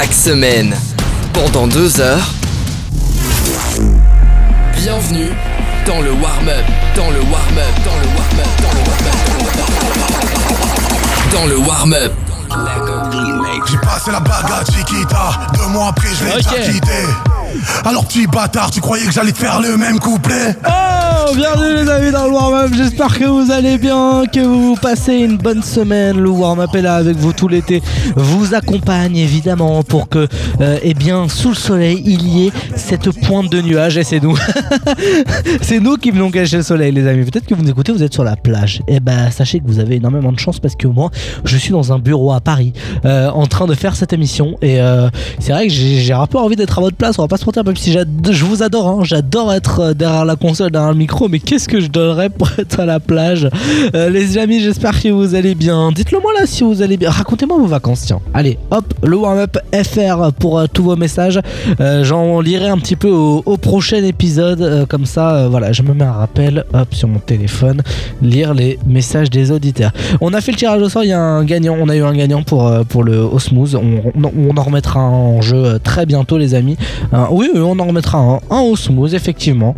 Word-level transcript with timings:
chaque 0.00 0.12
semaine, 0.14 0.76
pendant 1.32 1.66
deux 1.66 2.00
heures. 2.00 2.24
Bienvenue 4.76 5.30
dans 5.86 6.00
le 6.02 6.12
warm-up, 6.12 6.64
dans 6.94 7.10
le 7.10 7.18
warm-up, 7.18 7.74
dans 7.84 7.96
le 7.96 8.06
warm-up, 8.16 8.46
dans 11.32 11.46
le 11.46 11.56
warm-up, 11.56 12.12
dans 12.12 12.46
le 12.46 12.52
warm-up. 12.76 13.66
J'ai 13.68 13.78
passé 13.78 14.12
la 14.12 14.20
bague 14.20 14.52
à 14.52 14.64
Chiquita, 14.64 15.30
deux 15.54 15.66
mois 15.66 15.88
après 15.88 16.10
je 16.14 16.26
l'ai 16.26 16.30
Ok. 16.30 16.36
déjà 16.38 16.70
quitté. 16.72 16.92
Alors 17.84 18.06
petit 18.06 18.26
bâtard, 18.26 18.70
tu 18.70 18.80
croyais 18.80 19.06
que 19.06 19.12
j'allais 19.12 19.32
te 19.32 19.38
faire 19.38 19.60
le 19.60 19.76
même 19.76 19.98
couplet? 19.98 20.54
Oh, 20.66 21.34
bienvenue 21.34 21.82
les 21.82 21.90
amis 21.90 22.10
dans 22.10 22.26
le 22.26 22.32
warm-up. 22.32 22.72
J'espère 22.74 23.18
que 23.18 23.24
vous 23.24 23.50
allez 23.50 23.78
bien, 23.78 24.24
que 24.32 24.40
vous 24.40 24.76
passez 24.76 25.14
une 25.14 25.38
bonne 25.38 25.62
semaine. 25.62 26.18
Le 26.20 26.28
warm-up 26.28 26.74
est 26.74 26.82
là 26.82 26.96
avec 26.96 27.16
vous 27.16 27.32
tout 27.32 27.48
l'été. 27.48 27.82
Vous 28.16 28.54
accompagne 28.54 29.16
évidemment 29.16 29.82
pour 29.82 30.08
que, 30.08 30.28
euh, 30.60 30.78
eh 30.82 30.94
bien, 30.94 31.28
sous 31.28 31.50
le 31.50 31.54
soleil, 31.54 32.02
il 32.04 32.28
y 32.28 32.46
ait 32.46 32.52
cette 32.76 33.10
pointe 33.26 33.50
de 33.50 33.62
nuages. 33.62 33.96
Et 33.96 34.04
c'est 34.04 34.20
nous. 34.20 34.36
c'est 35.62 35.80
nous 35.80 35.96
qui 35.96 36.10
venons 36.10 36.30
cacher 36.30 36.58
le 36.58 36.62
soleil, 36.62 36.92
les 36.92 37.06
amis. 37.06 37.24
Peut-être 37.24 37.46
que 37.46 37.54
vous 37.54 37.62
nous 37.62 37.70
écoutez, 37.70 37.92
vous 37.92 38.02
êtes 38.02 38.14
sur 38.14 38.24
la 38.24 38.36
plage. 38.36 38.82
Et 38.88 39.00
ben, 39.00 39.30
sachez 39.30 39.60
que 39.60 39.66
vous 39.66 39.78
avez 39.78 39.96
énormément 39.96 40.32
de 40.32 40.38
chance 40.38 40.60
parce 40.60 40.76
que 40.76 40.86
moi, 40.86 41.10
je 41.44 41.56
suis 41.56 41.70
dans 41.70 41.92
un 41.92 41.98
bureau 41.98 42.32
à 42.32 42.40
Paris 42.40 42.72
euh, 43.04 43.30
en 43.30 43.46
train 43.46 43.66
de 43.66 43.74
faire 43.74 43.96
cette 43.96 44.12
émission. 44.12 44.56
Et 44.60 44.80
euh, 44.80 45.08
c'est 45.38 45.52
vrai 45.52 45.66
que 45.66 45.72
j'ai 45.72 45.98
j'ai 46.00 46.12
un 46.12 46.26
peu 46.26 46.38
envie 46.38 46.56
d'être 46.56 46.78
à 46.78 46.82
votre 46.82 46.96
place. 46.96 47.18
On 47.18 47.22
va 47.22 47.28
pas 47.28 47.37
se 47.38 47.46
mentir, 47.46 47.64
même 47.64 47.76
si 47.76 47.92
je 47.92 48.44
vous 48.44 48.62
adore. 48.62 48.88
hein. 48.88 48.98
J'adore 49.04 49.52
être 49.52 49.80
euh, 49.80 49.94
derrière 49.94 50.24
la 50.24 50.36
console, 50.36 50.70
derrière 50.70 50.90
le 50.92 50.98
micro. 50.98 51.28
Mais 51.28 51.38
qu'est-ce 51.38 51.68
que 51.68 51.80
je 51.80 51.86
donnerais 51.88 52.28
pour 52.30 52.48
être 52.58 52.80
à 52.80 52.86
la 52.86 53.00
plage? 53.00 53.48
Euh, 53.94 54.10
Les 54.10 54.36
amis, 54.38 54.60
j'espère 54.60 55.00
que 55.00 55.08
vous 55.08 55.34
allez 55.34 55.54
bien. 55.54 55.90
Dites-le 55.92 56.20
moi 56.20 56.32
là 56.38 56.46
si 56.46 56.62
vous 56.64 56.82
allez 56.82 56.96
bien. 56.96 57.10
Racontez-moi 57.10 57.56
vos 57.58 57.66
vacances, 57.66 58.02
tiens. 58.06 58.20
Allez, 58.34 58.58
hop, 58.70 58.92
le 59.02 59.16
warm-up 59.16 59.56
FR 59.72 60.32
pour 60.38 60.58
euh, 60.58 60.66
tous 60.72 60.82
vos 60.82 60.96
messages. 60.96 61.40
J'en 62.02 62.40
lirai 62.40 62.68
un 62.68 62.78
petit 62.78 62.96
peu 62.96 63.08
au, 63.10 63.56
prochain 63.56 64.02
épisode. 64.04 64.86
comme 64.88 65.06
ça, 65.06 65.48
voilà, 65.48 65.72
je 65.72 65.82
me 65.82 65.94
mets 65.94 66.04
un 66.04 66.12
rappel, 66.12 66.64
hop, 66.74 66.94
sur 66.94 67.08
mon 67.08 67.18
téléphone, 67.18 67.82
lire 68.22 68.54
les 68.54 68.78
messages 68.86 69.30
des 69.30 69.50
auditeurs. 69.50 69.92
On 70.20 70.32
a 70.34 70.40
fait 70.40 70.52
le 70.52 70.56
tirage 70.58 70.82
au 70.82 70.88
sort, 70.88 71.04
il 71.04 71.08
y 71.10 71.12
a 71.12 71.20
un 71.20 71.44
gagnant, 71.44 71.76
on 71.80 71.88
a 71.88 71.96
eu 71.96 72.02
un 72.02 72.12
gagnant 72.14 72.42
pour, 72.42 72.70
pour 72.88 73.04
le 73.04 73.18
Osmose. 73.18 73.76
On, 73.76 74.12
on, 74.22 74.56
en 74.56 74.62
remettra 74.62 75.00
en 75.00 75.40
jeu 75.40 75.78
très 75.82 76.06
bientôt, 76.06 76.38
les 76.38 76.54
amis. 76.54 76.76
Oui, 77.30 77.50
oui, 77.54 77.60
on 77.60 77.78
en 77.78 77.86
remettra 77.86 78.18
un, 78.18 78.40
un 78.50 78.60
Osmose, 78.60 79.14
effectivement. 79.14 79.74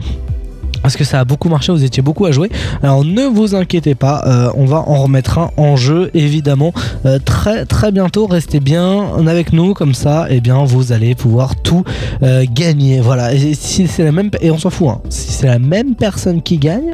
Parce 0.82 0.96
que 0.96 1.04
ça 1.04 1.20
a 1.20 1.24
beaucoup 1.26 1.50
marché, 1.50 1.72
vous 1.72 1.84
étiez 1.84 2.02
beaucoup 2.02 2.24
à 2.24 2.32
jouer. 2.32 2.50
Alors 2.82 3.04
ne 3.04 3.24
vous 3.24 3.54
inquiétez 3.54 3.94
pas, 3.94 4.22
euh, 4.26 4.50
on 4.54 4.64
va 4.64 4.78
en 4.78 5.02
remettre 5.02 5.38
un 5.38 5.50
en 5.58 5.76
jeu 5.76 6.10
évidemment 6.14 6.72
euh, 7.04 7.18
très 7.22 7.66
très 7.66 7.92
bientôt. 7.92 8.26
Restez 8.26 8.60
bien 8.60 9.08
avec 9.26 9.52
nous 9.52 9.74
comme 9.74 9.92
ça, 9.92 10.26
et 10.30 10.40
bien 10.40 10.64
vous 10.64 10.92
allez 10.92 11.14
pouvoir 11.14 11.54
tout 11.56 11.84
euh, 12.22 12.46
gagner. 12.50 13.00
Voilà. 13.00 13.34
Et 13.34 13.52
et 14.40 14.50
on 14.50 14.58
s'en 14.58 14.70
fout. 14.70 14.88
hein. 14.88 15.00
Si 15.10 15.32
c'est 15.32 15.48
la 15.48 15.58
même 15.58 15.94
personne 15.96 16.40
qui 16.40 16.56
gagne, 16.56 16.92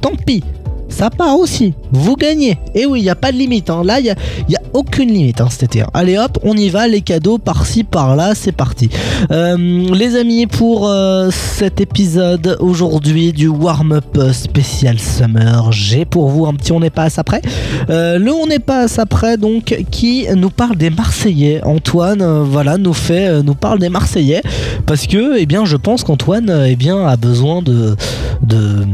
tant 0.00 0.12
pis. 0.24 0.42
Ça 0.88 1.10
part 1.10 1.38
aussi, 1.38 1.74
vous 1.92 2.16
gagnez. 2.16 2.58
Et 2.74 2.86
oui, 2.86 3.00
il 3.00 3.02
n'y 3.02 3.10
a 3.10 3.14
pas 3.14 3.32
de 3.32 3.36
limite. 3.36 3.70
hein. 3.70 3.82
Là, 3.84 3.98
il 4.00 4.04
n'y 4.04 4.10
a, 4.56 4.60
aucune 4.72 5.08
limite 5.10 5.40
hein, 5.40 5.48
cet 5.50 5.64
été. 5.64 5.82
hein. 5.82 5.88
Allez 5.94 6.16
hop, 6.18 6.38
on 6.42 6.54
y 6.56 6.68
va, 6.68 6.86
les 6.88 7.00
cadeaux 7.00 7.38
par-ci, 7.38 7.84
par-là, 7.84 8.34
c'est 8.34 8.52
parti. 8.52 8.88
Euh, 9.30 9.56
les 9.92 10.16
amis, 10.16 10.46
pour 10.46 10.88
euh, 10.88 11.30
cet 11.30 11.80
épisode 11.80 12.56
aujourd'hui 12.60 13.32
du 13.32 13.48
warm-up 13.48 14.18
spécial 14.32 14.98
summer, 14.98 15.70
j'ai 15.72 16.04
pour 16.04 16.28
vous 16.28 16.46
un 16.46 16.54
petit 16.54 16.72
On 16.72 16.80
n'est 16.80 16.90
pas 16.90 17.04
à 17.04 17.10
ça 17.10 17.24
près. 17.24 17.42
Euh, 17.90 18.18
le 18.18 18.32
On 18.32 18.46
n'est 18.46 18.58
pas 18.58 18.80
à 18.82 18.88
ça 18.88 19.06
près, 19.06 19.36
donc, 19.36 19.76
qui 19.90 20.26
nous 20.34 20.50
parle 20.50 20.76
des 20.76 20.90
Marseillais. 20.90 21.60
Antoine, 21.64 22.22
euh, 22.22 22.42
voilà, 22.44 22.78
nous 22.78 22.94
fait, 22.94 23.42
nous 23.42 23.54
parle 23.54 23.78
des 23.78 23.88
Marseillais 23.88 24.42
parce 24.86 25.06
que, 25.06 25.38
eh 25.38 25.46
bien, 25.46 25.64
je 25.64 25.76
pense 25.76 26.04
qu'Antoine, 26.04 26.64
eh 26.68 26.76
bien, 26.76 27.06
a 27.06 27.16
besoin 27.16 27.60
de, 27.62 27.96
de 28.42 28.84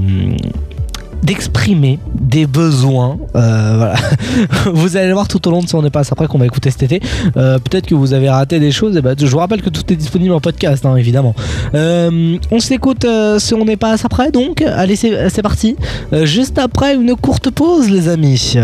d'exprimer 1.22 1.98
des 2.14 2.46
besoins. 2.46 3.18
Euh, 3.36 3.74
voilà. 3.76 3.94
vous 4.72 4.96
allez 4.96 5.08
le 5.08 5.14
voir 5.14 5.28
tout 5.28 5.46
au 5.46 5.50
long 5.50 5.62
de 5.62 5.68
ce 5.68 5.76
On 5.76 5.82
n'est 5.82 5.90
pas 5.90 6.00
à 6.00 6.04
ça 6.04 6.14
près 6.14 6.26
qu'on 6.26 6.38
va 6.38 6.46
écouter 6.46 6.70
cet 6.70 6.82
été. 6.82 7.00
Euh, 7.36 7.58
Peut-être 7.58 7.86
que 7.86 7.94
vous 7.94 8.12
avez 8.12 8.28
raté 8.28 8.58
des 8.60 8.72
choses. 8.72 8.96
Et 8.96 9.02
ben, 9.02 9.14
je 9.18 9.26
vous 9.26 9.38
rappelle 9.38 9.62
que 9.62 9.70
tout 9.70 9.92
est 9.92 9.96
disponible 9.96 10.34
en 10.34 10.40
podcast, 10.40 10.84
hein, 10.84 10.96
évidemment. 10.96 11.34
Euh, 11.74 12.38
on 12.50 12.58
s'écoute 12.58 13.06
si 13.38 13.54
on 13.54 13.64
n'est 13.64 13.76
pas 13.76 13.92
à 13.92 13.96
ça 13.96 14.08
près, 14.08 14.30
donc. 14.30 14.62
Allez, 14.62 14.96
c'est 14.96 15.42
parti. 15.42 15.76
Juste 16.24 16.58
après 16.58 16.94
une 16.94 17.14
courte 17.16 17.50
pause, 17.50 17.88
les 17.90 18.08
amis. 18.08 18.56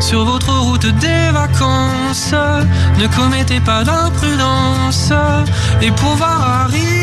Sur 0.00 0.24
votre 0.24 0.52
route 0.60 0.86
des 1.00 1.30
vacances, 1.32 2.34
ne 3.00 3.06
commettez 3.16 3.60
pas 3.60 3.82
d'imprudence. 3.82 5.12
Et 5.82 5.90
pour 5.90 6.10
voir 6.16 6.66
arriver 6.66 6.95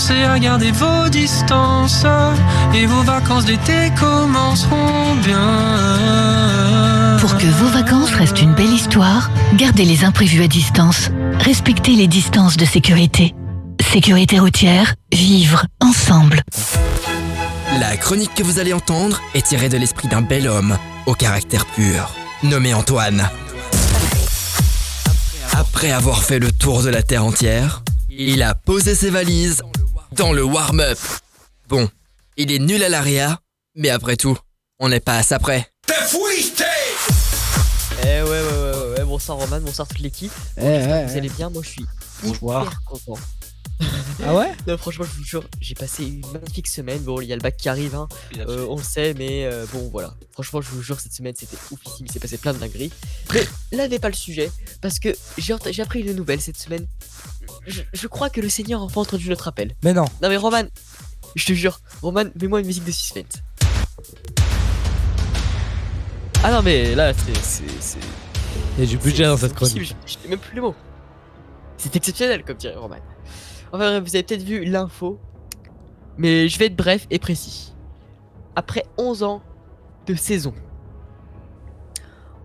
pensez 0.00 0.22
à 0.22 0.38
garder 0.38 0.70
vos 0.70 1.10
distances. 1.10 2.06
Et 2.74 2.86
vos 2.86 3.02
vacances 3.02 3.44
d'été 3.44 3.92
commenceront 3.98 5.14
bien. 5.22 7.18
Pour 7.20 7.36
que 7.36 7.44
vos 7.46 7.68
vacances 7.68 8.10
restent 8.12 8.40
une 8.40 8.54
belle 8.54 8.72
histoire, 8.72 9.30
gardez 9.54 9.84
les 9.84 10.04
imprévus 10.04 10.42
à 10.42 10.48
distance. 10.48 11.10
Respectez 11.40 11.92
les 11.92 12.06
distances 12.06 12.56
de 12.56 12.64
sécurité. 12.64 13.34
Sécurité 13.92 14.38
routière, 14.38 14.94
vivre 15.12 15.66
ensemble. 15.80 16.40
La 17.78 17.98
chronique 17.98 18.34
que 18.34 18.42
vous 18.42 18.58
allez 18.58 18.72
entendre 18.72 19.20
est 19.34 19.44
tirée 19.46 19.68
de 19.68 19.76
l'esprit 19.76 20.08
d'un 20.08 20.22
bel 20.22 20.48
homme 20.48 20.78
au 21.04 21.12
caractère 21.14 21.66
pur, 21.66 22.14
nommé 22.42 22.72
Antoine. 22.72 23.28
Après 25.52 25.92
avoir 25.92 26.22
fait 26.22 26.38
le 26.38 26.50
tour 26.52 26.82
de 26.82 26.88
la 26.88 27.02
Terre 27.02 27.26
entière, 27.26 27.82
il 28.22 28.42
a 28.42 28.54
posé 28.54 28.94
ses 28.94 29.10
valises 29.10 29.62
dans 30.20 30.32
le 30.34 30.44
warm-up. 30.44 30.98
Bon, 31.66 31.88
il 32.36 32.52
est 32.52 32.58
nul 32.58 32.82
à 32.82 32.90
l'aria, 32.90 33.40
mais 33.74 33.88
après 33.88 34.16
tout, 34.18 34.36
on 34.78 34.90
n'est 34.90 35.00
pas 35.00 35.16
à 35.16 35.22
ça 35.22 35.38
près. 35.38 35.66
Eh 38.02 38.04
ouais, 38.04 38.22
ouais, 38.22 38.28
ouais, 38.28 38.42
ouais, 38.42 38.98
ouais. 38.98 39.04
bonsoir 39.06 39.38
Roman, 39.38 39.60
bonsoir 39.62 39.88
toute 39.88 40.00
l'équipe. 40.00 40.30
Eh, 40.58 40.60
Bon, 40.60 40.66
que 40.66 40.82
vous 40.84 40.90
ouais. 40.90 41.16
allez 41.16 41.30
bien, 41.30 41.48
moi 41.48 41.62
je 41.64 41.70
suis 41.70 41.86
Bonsoir. 42.22 42.64
hyper 42.66 42.82
content. 42.84 43.18
Ah 44.22 44.34
ouais 44.34 44.52
Non, 44.66 44.76
franchement, 44.76 45.06
je 45.10 45.16
vous 45.18 45.24
jure, 45.24 45.44
j'ai 45.58 45.74
passé 45.74 46.04
une 46.04 46.26
magnifique 46.32 46.68
semaine. 46.68 46.98
Bon, 47.02 47.22
il 47.22 47.28
y 47.28 47.32
a 47.32 47.36
le 47.36 47.40
bac 47.40 47.56
qui 47.56 47.70
arrive, 47.70 47.94
hein. 47.94 48.06
Euh, 48.36 48.66
on 48.68 48.76
le 48.76 48.82
sait, 48.82 49.14
mais 49.14 49.46
euh, 49.46 49.64
bon, 49.72 49.88
voilà. 49.90 50.14
Franchement, 50.32 50.60
je 50.60 50.68
vous 50.68 50.82
jure, 50.82 51.00
cette 51.00 51.14
semaine 51.14 51.34
c'était 51.34 51.56
oufissime, 51.70 52.04
il 52.06 52.12
s'est 52.12 52.20
passé 52.20 52.36
plein 52.36 52.52
de 52.52 52.58
dingueries. 52.58 52.92
Mais 53.32 53.46
là 53.72 53.88
n'est 53.88 53.98
pas 53.98 54.08
le 54.10 54.14
sujet, 54.14 54.50
parce 54.82 54.98
que 54.98 55.16
j'ai 55.38 55.54
appris 55.82 56.00
une 56.00 56.12
nouvelle 56.12 56.42
cette 56.42 56.58
semaine. 56.58 56.86
Je, 57.66 57.82
je 57.92 58.06
crois 58.06 58.30
que 58.30 58.40
le 58.40 58.48
Seigneur 58.48 58.80
a 58.80 58.84
enfin 58.84 59.02
entendu 59.02 59.28
notre 59.28 59.48
appel. 59.48 59.74
Mais 59.82 59.92
non. 59.92 60.04
Non, 60.22 60.28
mais 60.28 60.36
Roman, 60.36 60.62
je 61.34 61.46
te 61.46 61.52
jure, 61.52 61.80
Roman, 62.02 62.24
mets-moi 62.40 62.60
une 62.60 62.66
musique 62.66 62.84
de 62.84 62.90
suspense. 62.90 63.42
Ah 66.42 66.50
non, 66.50 66.62
mais 66.62 66.94
là, 66.94 67.12
c'est. 67.12 68.00
Il 68.78 68.84
y 68.84 68.86
a 68.86 68.90
du 68.90 68.96
budget 68.96 69.24
dans 69.24 69.36
cette 69.36 69.54
chronique. 69.54 69.82
Je 69.82 69.94
je 70.12 70.18
n'ai 70.22 70.30
même 70.30 70.38
plus 70.38 70.56
le 70.56 70.62
mot. 70.62 70.74
C'est 71.76 71.94
exceptionnel, 71.96 72.44
comme 72.44 72.56
dirait 72.56 72.76
Roman. 72.76 72.96
Enfin 73.72 73.90
bref, 73.90 74.02
vous 74.02 74.16
avez 74.16 74.22
peut-être 74.22 74.42
vu 74.42 74.64
l'info, 74.64 75.20
mais 76.16 76.48
je 76.48 76.58
vais 76.58 76.66
être 76.66 76.76
bref 76.76 77.06
et 77.10 77.18
précis. 77.18 77.74
Après 78.56 78.84
11 78.98 79.22
ans 79.22 79.42
de 80.06 80.14
saison, 80.14 80.54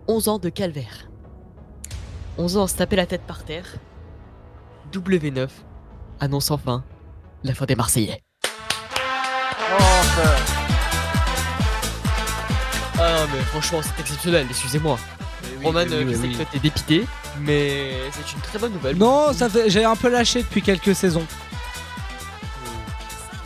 11 0.08 0.28
ans 0.28 0.38
de 0.38 0.48
calvaire, 0.48 1.10
11 2.38 2.58
ans 2.58 2.64
à 2.64 2.68
se 2.68 2.76
taper 2.76 2.96
la 2.96 3.06
tête 3.06 3.22
par 3.22 3.44
terre, 3.44 3.66
W9 4.92 5.48
annonce 6.20 6.50
enfin 6.50 6.84
la 7.44 7.54
fin 7.54 7.64
des 7.66 7.74
Marseillais. 7.76 8.22
Ah 12.98 13.12
non, 13.20 13.26
mais 13.32 13.40
franchement, 13.44 13.80
c'est 13.82 14.00
exceptionnel, 14.00 14.46
excusez-moi. 14.48 14.98
Roman, 15.62 15.80
euh, 15.80 16.04
je 16.08 16.14
sais 16.16 16.28
que 16.28 16.36
toi 16.36 16.44
t'es 16.50 16.58
dépité, 16.58 17.06
mais 17.40 17.92
c'est 18.10 18.32
une 18.32 18.40
très 18.40 18.58
bonne 18.58 18.72
nouvelle. 18.72 18.96
Non, 18.96 19.32
ça 19.32 19.48
fait, 19.48 19.68
j'ai 19.68 19.84
un 19.84 19.96
peu 19.96 20.08
lâché 20.08 20.42
depuis 20.42 20.62
quelques 20.62 20.94
saisons. 20.94 21.26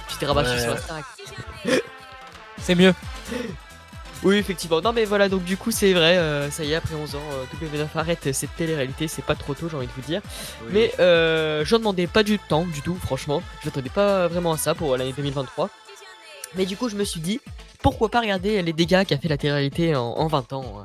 Tu 0.08 0.16
t'es 0.16 0.26
rabâché 0.26 0.50
Ouais. 0.52 0.60
sur 0.60 0.72
Instagram. 0.72 1.04
C'est 2.58 2.74
mieux. 2.74 2.94
Oui, 4.22 4.36
effectivement. 4.36 4.80
Non, 4.80 4.92
mais 4.92 5.04
voilà, 5.04 5.28
donc 5.28 5.44
du 5.44 5.56
coup, 5.56 5.70
c'est 5.70 5.92
vrai, 5.92 6.18
euh, 6.18 6.50
ça 6.50 6.64
y 6.64 6.72
est, 6.72 6.74
après 6.74 6.94
11 6.94 7.14
ans, 7.14 7.22
euh, 7.32 7.66
W9 7.66 7.86
arrête 7.94 8.32
cette 8.32 8.54
télé-réalité, 8.56 9.08
c'est 9.08 9.24
pas 9.24 9.34
trop 9.34 9.54
tôt, 9.54 9.68
j'ai 9.70 9.76
envie 9.76 9.86
de 9.86 9.92
vous 9.92 10.02
dire. 10.02 10.20
Mais 10.70 10.92
euh, 11.00 11.64
j'en 11.64 11.78
demandais 11.78 12.06
pas 12.06 12.22
du 12.22 12.38
temps, 12.38 12.66
du 12.66 12.82
tout, 12.82 12.96
franchement. 12.96 13.42
Je 13.62 13.68
m'attendais 13.68 13.90
pas 13.90 14.28
vraiment 14.28 14.52
à 14.52 14.58
ça 14.58 14.74
pour 14.74 14.96
l'année 14.96 15.14
2023. 15.16 15.70
Mais 16.56 16.66
du 16.66 16.76
coup, 16.76 16.88
je 16.88 16.96
me 16.96 17.04
suis 17.04 17.20
dit, 17.20 17.40
pourquoi 17.82 18.10
pas 18.10 18.20
regarder 18.20 18.60
les 18.60 18.72
dégâts 18.72 19.04
qu'a 19.06 19.16
fait 19.16 19.28
la 19.28 19.38
télé-réalité 19.38 19.96
en, 19.96 20.02
en 20.02 20.26
20 20.26 20.52
ans 20.52 20.80
hein. 20.80 20.84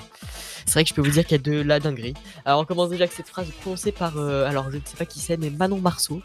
C'est 0.65 0.73
vrai 0.73 0.83
que 0.83 0.89
je 0.89 0.93
peux 0.95 1.01
vous 1.01 1.11
dire 1.11 1.23
qu'il 1.25 1.37
y 1.37 1.39
a 1.39 1.43
de 1.43 1.61
la 1.61 1.79
dinguerie. 1.79 2.15
Alors, 2.43 2.59
on 2.61 2.65
commence 2.65 2.89
déjà 2.89 3.03
avec 3.03 3.13
cette 3.13 3.27
phrase 3.27 3.47
prononcée 3.61 3.91
par, 3.91 4.17
euh, 4.17 4.47
alors 4.47 4.71
je 4.71 4.77
ne 4.77 4.81
sais 4.83 4.97
pas 4.97 5.05
qui 5.05 5.19
c'est, 5.19 5.37
mais 5.37 5.49
Manon 5.51 5.77
Marceau. 5.77 6.21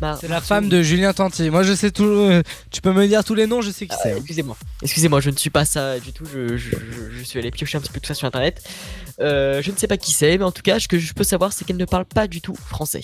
Mar- 0.00 0.18
C'est 0.20 0.28
la 0.28 0.36
Marceau. 0.36 0.46
femme 0.48 0.68
de 0.68 0.82
Julien 0.82 1.12
Tanti. 1.12 1.48
Moi, 1.50 1.62
je 1.62 1.74
sais 1.74 1.90
tout. 1.90 2.04
euh, 2.04 2.42
tu 2.70 2.80
peux 2.80 2.92
me 2.92 3.06
dire 3.06 3.24
tous 3.24 3.34
les 3.34 3.46
noms, 3.46 3.60
je 3.60 3.70
sais 3.70 3.86
qui 3.86 3.94
Ah, 3.96 4.00
c'est. 4.02 4.16
excusez-moi, 4.16 4.56
excusez-moi, 4.82 5.20
je 5.20 5.30
ne 5.30 5.36
suis 5.36 5.50
pas 5.50 5.64
ça 5.64 5.98
du 6.00 6.12
tout. 6.12 6.24
Je, 6.24 6.56
je- 6.56 6.70
je- 6.70 7.10
je 7.18 7.22
suis 7.24 7.38
allé 7.38 7.50
piocher 7.50 7.78
un 7.78 7.80
petit 7.80 7.92
peu 7.92 8.00
tout 8.00 8.06
ça 8.08 8.14
sur 8.14 8.26
internet. 8.26 8.62
Euh, 9.20 9.60
je 9.62 9.70
ne 9.70 9.76
sais 9.76 9.86
pas 9.86 9.96
qui 9.96 10.12
c'est, 10.12 10.38
mais 10.38 10.44
en 10.44 10.50
tout 10.52 10.62
cas, 10.62 10.80
ce 10.80 10.88
que 10.88 10.98
je 10.98 11.12
peux 11.12 11.24
savoir, 11.24 11.52
c'est 11.52 11.64
qu'elle 11.64 11.76
ne 11.76 11.84
parle 11.84 12.04
pas 12.06 12.26
du 12.26 12.40
tout 12.40 12.54
français. 12.68 13.02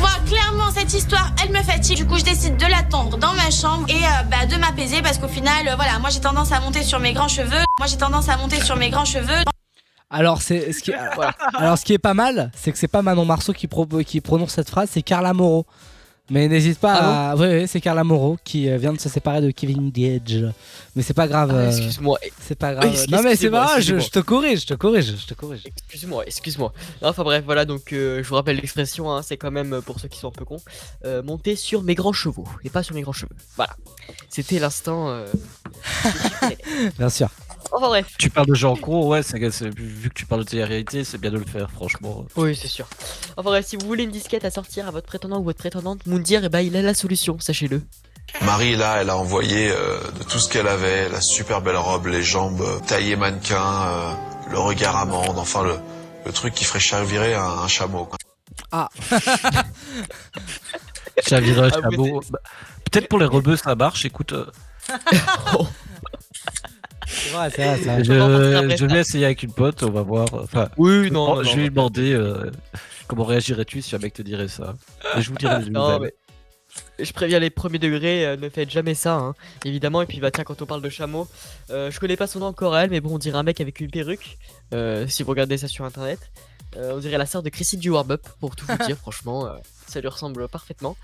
Moi, 0.00 0.10
clairement, 0.26 0.70
cette 0.70 0.92
histoire, 0.92 1.32
elle 1.42 1.50
me 1.50 1.62
fatigue. 1.62 1.96
Du 1.96 2.06
coup, 2.06 2.18
je 2.18 2.24
décide 2.24 2.56
de 2.58 2.66
l'attendre 2.66 3.16
dans 3.16 3.32
ma 3.34 3.50
chambre 3.50 3.86
et 3.88 3.94
euh, 3.94 4.22
bah, 4.30 4.44
de 4.46 4.56
m'apaiser 4.56 5.00
parce 5.02 5.16
qu'au 5.18 5.28
final, 5.28 5.66
euh, 5.66 5.76
voilà, 5.76 5.98
moi 5.98 6.10
j'ai 6.10 6.20
tendance 6.20 6.52
à 6.52 6.60
monter 6.60 6.82
sur 6.82 7.00
mes 7.00 7.14
grands 7.14 7.26
cheveux. 7.28 7.64
Moi, 7.78 7.86
j'ai 7.88 7.96
tendance 7.96 8.28
à 8.28 8.36
monter 8.36 8.60
sur 8.62 8.76
mes 8.76 8.90
grands 8.90 9.06
cheveux. 9.06 9.42
Alors, 10.10 10.40
c'est 10.42 10.72
ce 10.72 10.82
qui. 10.82 10.92
Alors, 11.54 11.76
ce 11.78 11.84
qui 11.84 11.92
est 11.94 11.98
pas 11.98 12.14
mal, 12.14 12.50
c'est 12.54 12.70
que 12.72 12.78
c'est 12.78 12.88
pas 12.88 13.02
Manon 13.02 13.24
Marceau 13.24 13.52
qui, 13.54 13.66
pro- 13.66 13.86
qui 14.06 14.20
prononce 14.20 14.52
cette 14.52 14.68
phrase, 14.70 14.90
c'est 14.92 15.02
Carla 15.02 15.32
Moreau. 15.32 15.66
Mais 16.30 16.46
n'hésite 16.46 16.78
pas 16.78 16.94
Ah 17.00 17.30
à. 17.30 17.36
Oui, 17.36 17.46
oui, 17.48 17.68
c'est 17.68 17.80
Carla 17.80 18.04
Moreau 18.04 18.38
qui 18.44 18.68
euh, 18.68 18.76
vient 18.76 18.92
de 18.92 19.00
se 19.00 19.08
séparer 19.08 19.40
de 19.40 19.50
Kevin 19.50 19.90
Diedge. 19.90 20.44
Mais 20.94 21.02
c'est 21.02 21.14
pas 21.14 21.26
grave. 21.26 21.50
Ah, 21.54 21.58
euh, 21.58 21.68
excuse-moi, 21.68 22.18
c'est 22.40 22.58
pas 22.58 22.74
grave. 22.74 22.84
Excuse- 22.92 23.10
non, 23.10 23.22
mais 23.22 23.34
c'est 23.36 23.50
pas 23.50 23.64
grave, 23.66 23.80
je, 23.80 23.94
te 24.10 24.18
corrige, 24.18 24.60
je 24.62 24.66
te 24.66 24.74
corrige, 24.74 25.14
je 25.22 25.26
te 25.26 25.34
corrige. 25.34 25.62
excuse-moi, 25.64 26.24
excuse-moi. 26.26 26.72
Enfin 27.02 27.22
bref, 27.22 27.44
voilà, 27.46 27.64
donc 27.64 27.92
euh, 27.92 28.22
je 28.22 28.28
vous 28.28 28.34
rappelle 28.34 28.56
l'expression, 28.56 29.10
hein, 29.10 29.22
c'est 29.22 29.36
quand 29.38 29.50
même, 29.50 29.80
pour 29.86 30.00
ceux 30.00 30.08
qui 30.08 30.18
sont 30.18 30.28
un 30.28 30.32
peu 30.32 30.44
cons, 30.44 30.60
euh, 31.06 31.22
monter 31.22 31.56
sur 31.56 31.82
mes 31.82 31.94
grands 31.94 32.12
chevaux 32.12 32.46
et 32.64 32.68
pas 32.68 32.82
sur 32.82 32.94
mes 32.94 33.02
grands 33.02 33.12
cheveux. 33.12 33.32
Voilà. 33.56 33.74
C'était 34.28 34.58
l'instant. 34.58 35.08
euh, 35.08 35.26
Bien 36.98 37.08
sûr. 37.08 37.28
Enfin 37.78 37.88
bref. 37.88 38.14
Tu 38.18 38.28
parles 38.28 38.48
de 38.48 38.54
gens 38.54 38.74
cons, 38.74 39.06
ouais, 39.06 39.22
c'est, 39.22 39.38
vu 39.38 40.08
que 40.08 40.14
tu 40.14 40.26
parles 40.26 40.44
de 40.44 40.48
télé-réalité, 40.50 41.04
c'est 41.04 41.18
bien 41.18 41.30
de 41.30 41.38
le 41.38 41.44
faire, 41.44 41.70
franchement. 41.70 42.24
Oui, 42.36 42.56
c'est 42.56 42.66
sûr. 42.68 42.88
Enfin 43.36 43.50
bref, 43.50 43.66
si 43.66 43.76
vous 43.76 43.86
voulez 43.86 44.02
une 44.04 44.10
disquette 44.10 44.44
à 44.44 44.50
sortir 44.50 44.88
à 44.88 44.90
votre 44.90 45.06
prétendant 45.06 45.38
ou 45.38 45.44
votre 45.44 45.58
prétendante, 45.58 46.04
Moundir, 46.06 46.42
eh 46.44 46.48
ben, 46.48 46.60
il 46.60 46.74
a 46.76 46.82
la 46.82 46.94
solution, 46.94 47.38
sachez-le. 47.38 47.82
Marie, 48.42 48.74
là, 48.76 48.98
elle 49.00 49.10
a 49.10 49.16
envoyé 49.16 49.70
euh, 49.70 49.98
de 50.18 50.24
tout 50.24 50.38
ce 50.38 50.48
qu'elle 50.48 50.66
avait, 50.68 51.08
la 51.08 51.20
super 51.20 51.62
belle 51.62 51.76
robe, 51.76 52.06
les 52.08 52.22
jambes 52.22 52.60
euh, 52.60 52.78
taillées 52.80 53.16
mannequin, 53.16 53.62
euh, 53.86 54.10
le 54.50 54.58
regard 54.58 54.96
amande, 54.96 55.38
enfin 55.38 55.62
le, 55.62 55.76
le 56.26 56.32
truc 56.32 56.52
qui 56.54 56.64
ferait 56.64 56.80
chavirer 56.80 57.34
un, 57.34 57.42
un 57.42 57.68
chameau. 57.68 58.04
quoi. 58.06 58.18
Chavirage, 61.26 61.72
Ah, 61.76 61.80
vous 61.90 62.04
chameau. 62.06 62.20
Bah, 62.30 62.40
Peut-être 62.90 63.08
pour 63.08 63.18
les 63.18 63.26
rebeux 63.26 63.56
ça 63.56 63.74
marche, 63.74 64.04
écoute. 64.04 64.32
euh, 64.32 64.46
C'est 67.24 67.30
vrai, 67.30 67.50
c'est 67.50 67.64
vrai, 67.64 67.78
c'est 67.82 67.84
vrai. 67.84 68.04
je, 68.70 68.76
je 68.76 68.86
vais 68.86 69.00
essayer 69.00 69.24
avec 69.26 69.42
une 69.42 69.52
pote, 69.52 69.82
on 69.82 69.90
va 69.90 70.02
voir. 70.02 70.26
Enfin, 70.32 70.68
Oui, 70.76 71.10
oh, 71.14 71.42
je 71.42 71.54
vais 71.56 71.62
lui 71.62 71.70
demander 71.70 72.12
euh, 72.12 72.50
comment 73.06 73.24
réagirais-tu 73.24 73.82
si 73.82 73.94
un 73.96 73.98
mec 73.98 74.12
te 74.14 74.22
dirait 74.22 74.48
ça. 74.48 74.74
Et 75.16 75.22
je 75.22 75.30
vous 75.30 75.36
dirai 75.36 75.60
les 75.62 75.70
Non, 75.70 75.94
nouvelles. 75.94 76.12
mais 76.27 76.27
je 76.98 77.12
préviens 77.12 77.38
les 77.38 77.50
premiers 77.50 77.78
degrés, 77.78 78.26
euh, 78.26 78.36
ne 78.36 78.48
faites 78.48 78.70
jamais 78.70 78.94
ça, 78.94 79.14
hein, 79.14 79.34
évidemment. 79.64 80.02
Et 80.02 80.06
puis, 80.06 80.20
bah 80.20 80.30
tiens, 80.30 80.44
quand 80.44 80.60
on 80.62 80.66
parle 80.66 80.82
de 80.82 80.88
chameau, 80.90 81.28
euh, 81.70 81.90
je 81.90 81.98
connais 82.00 82.16
pas 82.16 82.26
son 82.26 82.40
nom 82.40 82.46
encore 82.46 82.76
elle, 82.76 82.90
mais 82.90 83.00
bon, 83.00 83.14
on 83.14 83.18
dirait 83.18 83.38
un 83.38 83.42
mec 83.42 83.60
avec 83.60 83.80
une 83.80 83.90
perruque. 83.90 84.38
euh, 84.74 85.06
si 85.08 85.22
vous 85.22 85.30
regardez 85.30 85.58
ça 85.58 85.68
sur 85.68 85.84
internet, 85.84 86.18
Euh, 86.76 86.92
on 86.96 86.98
dirait 86.98 87.16
la 87.16 87.24
sœur 87.24 87.42
de 87.42 87.48
Christine 87.48 87.80
du 87.80 87.88
Warm 87.88 88.10
Up, 88.10 88.22
pour 88.40 88.54
tout 88.54 88.66
vous 88.68 88.76
dire, 88.86 88.96
franchement, 88.98 89.46
euh, 89.46 89.56
ça 89.86 90.00
lui 90.02 90.08
ressemble 90.08 90.48
parfaitement. 90.48 90.96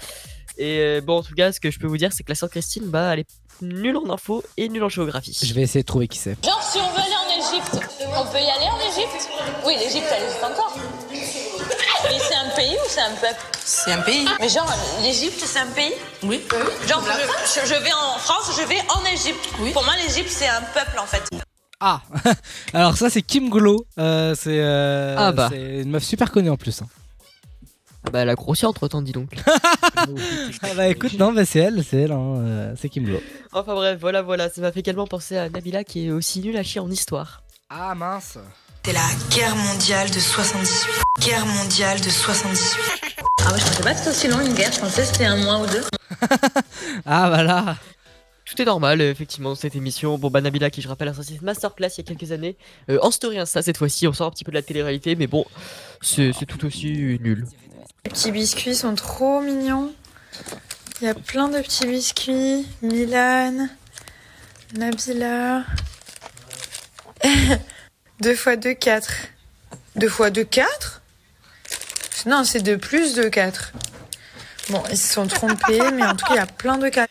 Et 0.58 0.78
euh, 0.80 1.00
bon, 1.00 1.18
en 1.18 1.22
tout 1.22 1.34
cas, 1.34 1.52
ce 1.52 1.58
que 1.58 1.70
je 1.70 1.78
peux 1.78 1.86
vous 1.86 1.96
dire, 1.96 2.12
c'est 2.12 2.22
que 2.22 2.30
la 2.30 2.34
sœur 2.34 2.50
Christine, 2.50 2.84
bah, 2.84 3.14
elle 3.14 3.20
est 3.20 3.30
nulle 3.62 3.96
en 3.96 4.10
info 4.10 4.44
et 4.58 4.68
nulle 4.68 4.84
en 4.84 4.90
géographie. 4.90 5.36
Je 5.42 5.54
vais 5.54 5.62
essayer 5.62 5.80
de 5.82 5.86
trouver 5.86 6.06
qui 6.06 6.18
c'est. 6.18 6.36
Genre, 6.44 6.62
si 6.62 6.76
on 6.78 6.90
veut 6.92 7.00
aller 7.00 7.16
en 7.16 7.30
Égypte, 7.54 7.76
on 8.14 8.26
peut 8.30 8.38
y 8.38 8.50
aller 8.50 8.68
en 8.70 8.78
Égypte? 8.92 9.28
Oui, 9.64 9.74
l'Égypte, 9.78 10.06
elle 10.14 10.24
existe 10.24 10.44
encore. 10.44 10.76
C'est 12.94 13.00
un 13.00 13.14
peuple 13.14 13.40
C'est 13.64 13.92
un 13.92 14.00
pays. 14.02 14.26
Mais 14.40 14.48
genre, 14.48 14.70
l'Égypte, 15.02 15.42
c'est 15.44 15.58
un 15.58 15.66
pays? 15.66 15.92
Oui. 16.22 16.40
Genre, 16.88 17.02
je, 17.04 17.60
je- 17.60 17.66
je 17.66 17.74
vais 17.82 17.92
en 17.92 18.18
France, 18.18 18.50
je 18.60 18.66
vais 18.66 18.80
en 18.88 19.04
Égypte. 19.12 19.48
Oui. 19.60 19.72
Pour 19.72 19.84
moi, 19.84 19.94
l'Égypte, 19.96 20.30
c'est 20.30 20.46
un 20.48 20.60
peuple, 20.62 20.98
en 20.98 21.06
fait. 21.06 21.22
Ah 21.80 22.00
Alors, 22.72 22.96
ça, 22.96 23.10
c'est 23.10 23.22
Kim 23.22 23.50
Glo. 23.50 23.84
Euh, 23.98 24.34
c'est 24.34 24.60
euh, 24.60 25.16
Ah 25.18 25.32
bah. 25.32 25.48
c'est 25.50 25.82
une 25.82 25.90
meuf 25.90 26.04
super 26.04 26.30
connue 26.30 26.50
en 26.50 26.56
plus. 26.56 26.82
hein. 26.82 26.86
Ah 28.06 28.10
bah, 28.10 28.20
elle 28.20 28.28
a 28.28 28.34
grossi 28.34 28.66
entre 28.66 28.86
temps, 28.88 29.02
dis 29.02 29.12
donc. 29.12 29.30
Ah 30.62 30.68
bah 30.76 30.88
écoute, 30.88 31.14
non, 31.14 31.32
bah, 31.32 31.44
c'est 31.46 31.60
elle, 31.60 31.82
c'est 31.88 32.02
elle, 32.02 32.12
hein, 32.12 32.34
euh, 32.38 32.74
c'est 32.78 32.88
Kim 32.90 33.04
Glo. 33.04 33.18
enfin 33.52 33.74
bref, 33.74 33.98
voilà, 34.00 34.20
voilà, 34.22 34.50
ça 34.50 34.60
m'a 34.60 34.70
fait 34.72 34.80
également 34.80 35.06
penser 35.06 35.36
à 35.38 35.48
Nabila 35.48 35.84
qui 35.84 36.06
est 36.06 36.10
aussi 36.10 36.40
nulle 36.40 36.56
à 36.58 36.62
chier 36.62 36.80
en 36.80 36.90
histoire. 36.90 37.42
Ah 37.70 37.94
mince 37.94 38.36
C'est 38.84 38.92
la 38.92 39.00
guerre 39.30 39.56
mondiale 39.56 40.10
de 40.10 40.20
78. 40.20 41.02
Guerre 41.20 41.46
mondiale 41.46 41.98
de 42.02 42.10
78. 42.10 42.78
Ah, 43.40 43.52
ouais, 43.52 43.58
je 43.58 43.64
pensais 43.64 43.82
pas 43.82 43.92
que 43.92 43.98
c'était 43.98 44.10
aussi 44.10 44.28
long 44.28 44.40
une 44.40 44.52
guerre, 44.52 44.72
je 44.72 44.80
pensais 44.80 45.00
que 45.00 45.06
c'était 45.06 45.24
un 45.24 45.42
mois 45.42 45.60
ou 45.60 45.66
deux. 45.66 45.82
Ah 47.06 47.28
voilà 47.28 47.76
Tout 48.44 48.60
est 48.60 48.64
normal, 48.66 49.00
euh, 49.00 49.10
effectivement, 49.10 49.54
cette 49.54 49.74
émission. 49.74 50.18
Bon, 50.18 50.28
bah, 50.28 50.42
Nabila, 50.42 50.68
qui 50.68 50.82
je 50.82 50.88
rappelle, 50.88 51.08
a 51.08 51.14
sorti 51.14 51.32
cette 51.32 51.42
masterclass 51.42 51.88
il 51.96 51.98
y 51.98 52.00
a 52.00 52.14
quelques 52.14 52.30
années. 52.30 52.56
Euh, 52.90 52.98
en 53.00 53.10
story 53.10 53.38
Insta, 53.38 53.62
cette 53.62 53.78
fois-ci, 53.78 54.06
on 54.06 54.12
sort 54.12 54.26
un 54.26 54.30
petit 54.30 54.44
peu 54.44 54.52
de 54.52 54.56
la 54.56 54.62
télé-réalité, 54.62 55.16
mais 55.16 55.26
bon, 55.26 55.46
c'est 56.02 56.32
c'est 56.38 56.44
tout 56.44 56.66
aussi 56.66 57.18
nul. 57.22 57.46
Les 58.04 58.10
petits 58.10 58.32
biscuits 58.32 58.74
sont 58.74 58.94
trop 58.94 59.40
mignons. 59.40 59.94
Il 61.00 61.06
y 61.06 61.08
a 61.08 61.14
plein 61.14 61.48
de 61.48 61.58
petits 61.60 61.86
biscuits. 61.86 62.66
Milan, 62.82 63.68
Nabila. 64.74 65.64
2 68.20 68.34
fois 68.34 68.56
2, 68.56 68.74
4. 68.74 69.12
2 69.96 70.08
fois 70.08 70.30
2, 70.30 70.44
4 70.44 71.02
Non, 72.26 72.44
c'est 72.44 72.62
2 72.62 72.78
plus 72.78 73.14
2, 73.14 73.28
4. 73.30 73.72
Bon, 74.70 74.82
ils 74.90 74.96
se 74.96 75.12
sont 75.14 75.26
trompés, 75.26 75.90
mais 75.92 76.04
en 76.04 76.14
tout 76.16 76.24
cas, 76.26 76.34
il 76.34 76.36
y 76.36 76.38
a 76.38 76.46
plein 76.46 76.78
de 76.78 76.88
4. 76.88 77.10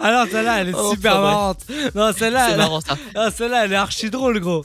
Ah 0.00 0.12
non, 0.12 0.30
celle-là, 0.30 0.60
elle 0.60 0.68
est 0.70 0.74
Oh, 0.74 0.90
super 0.90 1.20
marrante 1.20 1.60
Non, 1.94 2.12
celle-là, 2.12 2.50
elle... 2.50 2.56
marrant 2.56 2.80
ça. 2.80 2.96
ah, 3.14 3.30
celle-là, 3.30 3.64
elle 3.64 3.72
est 3.72 3.76
archi 3.76 4.10
drôle, 4.10 4.40
gros 4.40 4.64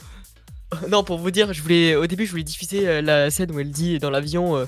non, 0.87 1.03
pour 1.03 1.17
vous 1.17 1.31
dire, 1.31 1.51
je 1.51 1.61
voulais, 1.63 1.95
au 1.95 2.05
début, 2.05 2.25
je 2.25 2.31
voulais 2.31 2.43
diffuser 2.43 2.87
euh, 2.87 3.01
la 3.01 3.31
scène 3.31 3.51
où 3.51 3.59
elle 3.59 3.71
dit 3.71 3.97
dans 3.97 4.11
l'avion 4.11 4.55
euh, 4.55 4.65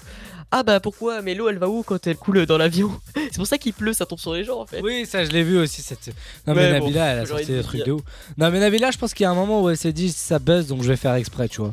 Ah 0.52 0.64
bah 0.64 0.80
pourquoi? 0.80 1.22
Mais 1.22 1.34
l'eau, 1.34 1.48
elle 1.48 1.58
va 1.58 1.70
où 1.70 1.82
quand 1.82 2.06
elle 2.08 2.18
coule 2.18 2.46
dans 2.46 2.58
l'avion? 2.58 2.92
C'est 3.16 3.38
pour 3.38 3.48
ça 3.48 3.58
qu'il 3.58 3.74
pleut, 3.74 3.94
ça 3.94 4.06
tombe 4.06 4.20
sur 4.20 4.34
les 4.34 4.44
gens 4.44 4.60
en 4.60 4.66
fait. 4.66 4.82
Oui, 4.82 5.06
ça, 5.06 5.24
je 5.24 5.32
l'ai 5.32 5.44
vu 5.44 5.58
aussi, 5.58 5.82
cette... 5.82 6.08
Non, 6.46 6.54
mais 6.54 6.80
bon, 6.80 6.86
Nabila, 6.86 7.06
elle 7.06 7.20
a 7.20 7.26
sorti 7.26 7.46
des 7.46 7.64
trucs 7.64 7.86
de 7.86 7.94
ouf. 7.94 8.02
Non, 8.38 8.52
mais 8.52 8.60
Nabila, 8.60 8.92
je 8.92 8.98
pense 8.98 9.14
qu'il 9.14 9.24
y 9.24 9.28
a 9.28 9.32
un 9.32 9.36
moment 9.36 9.64
où 9.64 9.70
elle 9.70 9.78
s'est 9.78 9.94
dit 9.94 10.12
ça 10.12 10.40
buzz, 10.40 10.68
donc 10.68 10.84
je 10.84 10.90
vais 10.90 10.98
faire 10.98 11.14
exprès, 11.16 11.48
tu 11.48 11.62
vois. 11.62 11.72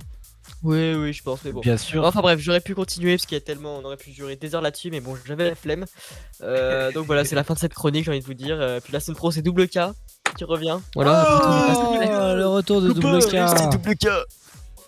Oui, 0.62 0.94
oui, 0.94 1.12
je 1.12 1.22
pense, 1.22 1.40
mais 1.44 1.52
bon. 1.52 1.60
Bien 1.60 1.76
sûr. 1.76 2.04
Enfin 2.04 2.20
bref, 2.20 2.40
j'aurais 2.40 2.60
pu 2.60 2.74
continuer 2.74 3.16
parce 3.16 3.26
qu'il 3.26 3.36
y 3.36 3.40
a 3.40 3.44
tellement, 3.44 3.78
on 3.78 3.84
aurait 3.84 3.96
pu 3.96 4.10
durer 4.10 4.36
des 4.36 4.54
heures 4.54 4.62
là-dessus, 4.62 4.90
mais 4.90 5.00
bon, 5.00 5.16
j'avais 5.26 5.48
la 5.48 5.54
flemme. 5.54 5.84
Euh, 6.42 6.90
donc 6.92 7.06
voilà, 7.06 7.24
c'est 7.24 7.36
la 7.36 7.44
fin 7.44 7.54
de 7.54 7.58
cette 7.58 7.74
chronique, 7.74 8.04
j'ai 8.04 8.10
envie 8.10 8.20
de 8.20 8.24
vous 8.24 8.34
dire. 8.34 8.56
Euh, 8.60 8.80
puis 8.82 8.92
la 8.92 9.00
semaine 9.00 9.16
pro, 9.16 9.30
c'est 9.30 9.42
double 9.42 9.68
K 9.68 9.78
qui 10.36 10.44
revient. 10.44 10.78
Voilà. 10.94 11.24
Oh, 11.28 12.34
le 12.36 12.46
retour 12.46 12.80
de 12.80 12.92
double 12.92 13.24
K. 13.24 13.36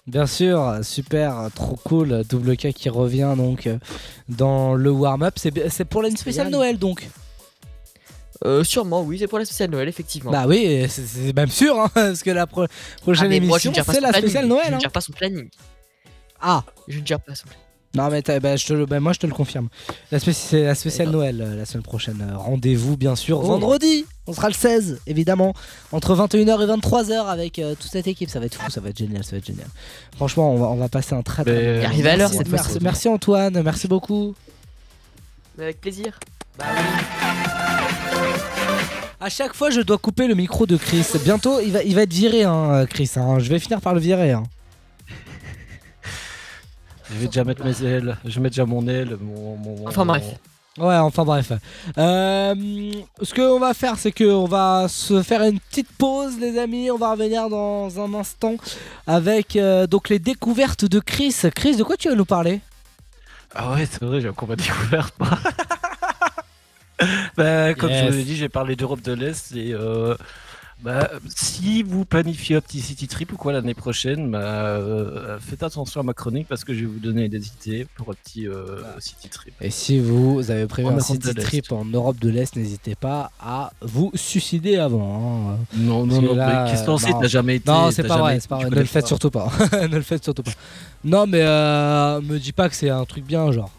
Bien 0.07 0.26
sûr, 0.26 0.78
super, 0.83 1.49
trop 1.54 1.76
cool. 1.85 2.25
Double 2.28 2.57
K 2.57 2.73
qui 2.73 2.88
revient 2.88 3.35
donc 3.37 3.66
euh, 3.66 3.78
dans 4.28 4.75
le 4.75 4.90
warm-up. 4.90 5.35
C'est 5.38 5.85
pour 5.85 6.02
une 6.04 6.16
spéciale. 6.16 6.49
Noël 6.50 6.78
donc. 6.78 7.09
Euh, 8.45 8.64
sûrement, 8.64 9.02
oui, 9.02 9.19
c'est 9.19 9.26
pour 9.28 9.38
la 9.38 9.45
spéciale 9.45 9.71
Noël, 9.71 9.87
effectivement. 9.88 10.30
Bah 10.33 10.45
oui, 10.49 10.87
c'est- 10.88 11.35
même 11.37 11.50
sûr, 11.50 11.78
hein, 11.78 11.90
parce 11.95 12.23
que 12.23 12.30
la 12.30 12.47
pro- 12.47 12.62
Ah, 12.64 13.00
prochaine 13.02 13.30
je 13.30 13.37
émission 13.37 13.73
c'est 13.75 14.00
la 14.00 14.09
planning. 14.09 14.19
spéciale 14.21 14.45
Je 14.45 14.49
Noël. 14.49 14.71
ne 14.71 14.76
hein. 14.76 14.78
gère 14.80 14.90
pas 14.92 15.00
son 15.02 15.12
planning. 15.12 15.49
Ah, 16.40 16.64
Je 16.88 17.00
ne 17.00 17.07
gère 17.07 17.21
pas 17.21 17.35
son 17.35 17.45
planning. 17.47 17.64
Non 17.94 18.09
mais 18.09 18.23
bah, 18.40 18.56
je 18.56 18.66
te 18.66 18.73
le- 18.73 18.87
bah, 18.87 19.00
moi 19.00 19.12
je 19.12 19.18
te 19.18 19.26
le 19.26 19.32
confirme. 19.32 19.68
La 20.12 20.18
spé- 20.20 20.32
c'est 20.32 20.62
la 20.64 20.75
spéciale 20.75 21.09
ben. 21.09 21.12
Noël 21.12 21.40
euh, 21.40 21.56
la 21.56 21.64
semaine 21.66 21.82
prochaine. 21.82 22.25
Euh, 22.28 22.37
Rendez-vous 22.37 22.97
bien 22.97 23.16
sûr 23.16 23.38
Oh. 23.40 23.47
vendredi. 23.47 24.04
On 24.28 24.32
sera 24.32 24.47
le 24.49 24.54
16 24.54 25.00
évidemment 25.09 25.54
entre 25.90 26.14
21h 26.14 26.62
et 26.62 26.66
23h 26.66 27.26
avec 27.26 27.59
euh, 27.59 27.75
toute 27.75 27.90
cette 27.90 28.06
équipe. 28.06 28.30
Ça 28.30 28.38
va 28.38 28.47
être 28.47 28.54
fou, 28.54 28.70
ça 28.70 28.80
va 28.80 28.90
être 28.90 28.99
génial, 28.99 29.25
ça 29.25 29.32
va 29.32 29.38
être 29.38 29.47
génial. 29.47 29.66
Franchement, 30.16 30.52
on 30.52 30.56
va, 30.59 30.66
on 30.68 30.76
va 30.76 30.88
passer 30.88 31.14
un 31.14 31.23
très 31.23 31.42
très 31.44 31.52
Mais- 31.52 31.85
arrivé 31.85 32.09
à 32.11 32.16
l'heure 32.16 32.28
Merci- 32.30 32.38
cette 32.38 32.49
merci, 32.52 32.68
fois-ci. 32.70 32.85
merci 32.85 33.09
Antoine, 33.09 33.62
merci 33.62 33.88
beaucoup. 33.88 34.35
Avec 35.59 35.80
plaisir. 35.80 36.18
À 39.23 39.28
chaque 39.28 39.52
fois, 39.54 39.70
je 39.70 39.80
dois 39.80 39.99
couper 39.99 40.26
le 40.28 40.35
micro 40.35 40.64
de 40.64 40.76
Chris. 40.76 41.04
Bientôt, 41.25 41.61
il 41.61 41.73
va, 41.73 41.82
il 41.82 41.94
va 41.94 42.02
être 42.02 42.12
viré, 42.12 42.44
hein, 42.44 42.87
Chris. 42.88 43.11
hein. 43.16 43.38
Je 43.38 43.50
vais 43.50 43.59
finir 43.59 43.80
par 43.80 43.92
le 43.94 44.00
virer. 44.00 44.30
hein. 44.32 44.44
Je 47.12 47.18
vais 47.18 47.26
déjà 47.26 47.44
mettre 47.44 47.64
mes 47.64 47.82
ailes, 47.82 48.16
je 48.24 48.34
vais 48.36 48.40
mettre 48.40 48.54
déjà 48.54 48.66
mon 48.66 48.86
aile, 48.88 49.16
mon. 49.20 49.56
mon- 49.56 49.88
Enfin, 49.88 50.04
mon- 50.04 50.12
bref. 50.12 50.24
Ouais, 50.78 50.96
enfin 50.96 51.24
bref. 51.24 51.52
Euh, 51.98 52.54
ce 53.22 53.34
qu'on 53.34 53.58
va 53.58 53.74
faire, 53.74 53.98
c'est 53.98 54.12
qu'on 54.12 54.46
va 54.46 54.86
se 54.88 55.20
faire 55.22 55.42
une 55.42 55.58
petite 55.58 55.90
pause, 55.98 56.38
les 56.40 56.56
amis. 56.58 56.90
On 56.92 56.96
va 56.96 57.10
revenir 57.10 57.48
dans 57.50 57.98
un 58.00 58.14
instant 58.14 58.54
avec 59.06 59.56
euh, 59.56 59.86
donc 59.88 60.08
les 60.08 60.20
découvertes 60.20 60.84
de 60.84 61.00
Chris. 61.00 61.34
Chris, 61.54 61.76
de 61.76 61.82
quoi 61.82 61.96
tu 61.96 62.08
vas 62.08 62.14
nous 62.14 62.24
parler? 62.24 62.60
Ah 63.54 63.72
ouais, 63.72 63.86
c'est 63.90 64.04
vrai, 64.04 64.20
j'ai 64.20 64.28
encore 64.28 64.48
ma 64.48 64.54
découverte. 64.56 65.12
moi. 65.18 65.28
bah, 67.36 67.74
comme 67.74 67.90
Yes. 67.90 68.04
je 68.06 68.10
vous 68.10 68.16
l'ai 68.18 68.24
dit, 68.24 68.36
j'ai 68.36 68.48
parlé 68.48 68.76
d'Europe 68.76 69.02
de 69.02 69.12
l'Est 69.12 69.52
et 69.56 69.72
euh, 69.72 70.14
Bah, 70.82 71.10
si 71.37 71.82
vous 71.82 72.06
planifiez 72.06 72.56
un 72.56 72.62
petit 72.62 72.80
city 72.80 73.06
trip 73.06 73.32
ou 73.32 73.37
quoi 73.37 73.52
l'année 73.52 73.75
prochaine, 73.75 74.30
bah, 74.30 74.38
euh, 74.38 75.38
faites 75.38 75.62
attention 75.62 76.00
à 76.00 76.04
ma 76.04 76.14
chronique 76.14 76.46
parce 76.49 76.64
que 76.64 76.72
je 76.72 76.80
vais 76.80 76.87
vous 76.87 76.99
donner 77.00 77.28
des 77.28 77.46
idées 77.49 77.87
pour 77.96 78.08
un 78.10 78.14
petit 78.14 78.49
euh, 78.49 78.80
city 78.99 79.28
trip. 79.28 79.52
Et 79.60 79.68
si 79.70 80.00
vous 80.00 80.50
avez 80.50 80.66
prévu 80.66 80.88
En 80.88 80.92
un 80.92 80.94
Europe 80.94 81.06
city 81.06 81.34
trip 81.34 81.70
en 81.72 81.84
Europe 81.84 82.18
de 82.18 82.30
l'Est, 82.30 82.56
n'hésitez 82.56 82.94
pas 82.94 83.30
à 83.38 83.72
vous 83.82 84.10
suicider 84.14 84.76
avant. 84.78 85.50
hein. 85.52 85.58
Non, 85.76 86.06
non, 86.06 86.22
non, 86.22 86.34
mais 86.34 86.70
qu'est-ce 86.70 86.80
que 86.82 86.87
t'en 86.87 86.96
sais, 86.96 87.10
non. 87.10 87.20
t'as 87.20 87.28
jamais 87.28 87.56
été- 87.56 87.70
Non, 87.70 87.90
c'est 87.90 88.02
pas 88.02 88.16
jamais 88.16 88.38
vrai, 88.38 88.40
pas 88.49 88.56
vrai. 88.56 88.70
Ne 88.70 88.75
le 88.76 88.84
faites 88.84 89.02
pas. 89.02 89.06
surtout 89.08 89.30
pas. 89.30 89.52
ne 89.87 89.96
le 89.96 90.02
faites 90.02 90.25
surtout 90.25 90.42
pas. 90.42 90.52
Non, 91.04 91.26
mais 91.26 91.42
euh, 91.42 92.22
me 92.22 92.38
dis 92.38 92.52
pas 92.52 92.70
que 92.70 92.75
c'est 92.75 92.88
un 92.90 93.04
truc 93.04 93.26
bien, 93.26 93.52
genre. 93.52 93.70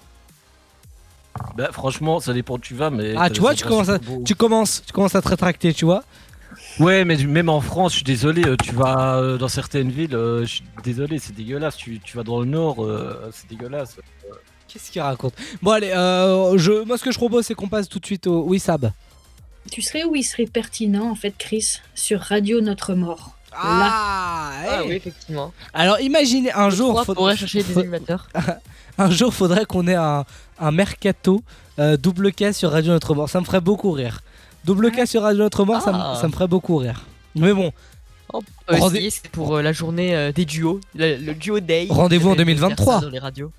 Bah, 1.57 1.69
franchement, 1.71 2.19
ça 2.19 2.33
dépend 2.33 2.55
où 2.55 2.59
tu 2.59 2.75
vas, 2.75 2.91
mais. 2.91 3.15
Ah, 3.17 3.29
tu 3.31 3.39
vois, 3.39 3.55
tu 3.55 3.63
commences, 3.65 3.89
à, 3.89 3.97
tu 4.25 4.35
commences, 4.35 4.83
tu 4.85 4.93
commences 4.93 5.15
à 5.15 5.21
te 5.21 5.29
rétracter, 5.29 5.73
tu 5.73 5.85
vois. 5.85 6.03
Ouais, 6.79 7.05
mais 7.05 7.17
même 7.17 7.49
en 7.49 7.61
France, 7.61 7.91
je 7.91 7.97
suis 7.97 8.03
désolé, 8.03 8.43
euh, 8.45 8.55
tu 8.61 8.73
vas 8.73 9.17
euh, 9.17 9.37
dans 9.37 9.47
certaines 9.47 9.89
villes, 9.89 10.15
euh, 10.15 10.41
je 10.41 10.55
suis 10.55 10.63
désolé, 10.83 11.19
c'est 11.19 11.35
dégueulasse. 11.35 11.75
Tu, 11.77 11.99
tu 12.03 12.17
vas 12.17 12.23
dans 12.23 12.39
le 12.39 12.45
nord, 12.45 12.77
c'est 13.31 13.49
dégueulasse. 13.49 13.97
Qu'est-ce 14.67 14.89
qu'il 14.91 15.01
raconte? 15.01 15.33
Bon, 15.61 15.71
allez, 15.71 15.91
euh, 15.91 16.57
je, 16.57 16.83
moi, 16.85 16.97
ce 16.97 17.03
que 17.03 17.11
je 17.11 17.17
propose, 17.17 17.45
c'est 17.45 17.53
qu'on 17.55 17.67
passe 17.67 17.89
tout 17.89 17.99
de 17.99 18.05
suite 18.05 18.25
au. 18.27 18.43
Oui, 18.43 18.57
Sab. 18.59 18.91
Tu 19.69 19.81
serais 19.81 20.03
où 20.05 20.15
il 20.15 20.23
serait 20.23 20.45
pertinent, 20.45 21.09
en 21.09 21.15
fait, 21.15 21.33
Chris, 21.37 21.79
sur 21.93 22.19
Radio 22.21 22.61
Notre 22.61 22.93
Mort? 22.95 23.35
Ah, 23.53 24.51
Ah 24.69 24.81
oui, 24.85 24.93
effectivement. 24.93 25.51
Alors, 25.73 25.99
imaginez 25.99 26.53
un 26.53 26.69
jour. 26.69 26.91
trois 26.91 27.03
faudra- 27.05 27.19
pourraient 27.21 27.35
chercher 27.37 27.63
des 27.63 27.77
animateurs. 27.77 28.29
un 28.97 29.11
jour, 29.11 29.33
faudrait 29.33 29.65
qu'on 29.65 29.87
ait 29.87 29.95
un, 29.95 30.25
un 30.59 30.71
mercato 30.71 31.43
euh, 31.79 31.97
double 31.97 32.31
K 32.31 32.53
sur 32.53 32.71
Radio 32.71 32.93
Notre 32.93 33.13
Mort. 33.13 33.29
Ça 33.29 33.39
me 33.41 33.45
ferait 33.45 33.59
beaucoup 33.61 33.91
rire. 33.91 34.21
Double 34.65 34.91
K 34.91 35.05
sur 35.07 35.23
Radio 35.23 35.39
Notre 35.43 35.65
Mort, 35.65 35.81
ça, 35.81 35.91
me- 35.91 35.97
Ah. 35.99 36.17
ça 36.19 36.27
me 36.27 36.33
ferait 36.33 36.47
beaucoup 36.47 36.77
rire. 36.77 37.05
Mais 37.35 37.53
bon. 37.53 37.71
Rendez- 38.69 38.97
essayer, 38.97 39.09
c'est 39.09 39.27
pour 39.29 39.57
euh, 39.57 39.61
la 39.61 39.73
journée 39.73 40.15
euh, 40.15 40.31
des 40.31 40.45
duos, 40.45 40.79
le, 40.95 41.17
le 41.17 41.33
duo 41.33 41.59
day. 41.59 41.87
Rendez-vous 41.89 42.29
en 42.29 42.35
Peut-être 42.35 42.47
faire 42.47 42.55
2023. 42.69 42.95
ça 42.95 43.01
Dans 43.01 43.09
les 43.09 43.19
radios. 43.19 43.51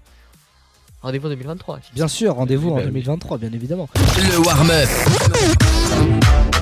Rendez-vous 1.03 1.27
en 1.27 1.31
2023. 1.31 1.81
Bien 1.95 2.09
sûr, 2.09 2.35
rendez-vous 2.35 2.71
en 2.71 2.75
bah 2.77 2.81
oui. 2.81 2.87
2023, 2.87 3.37
bien 3.39 3.53
évidemment. 3.53 3.89
Le 4.17 4.39
warm-up. 4.39 4.89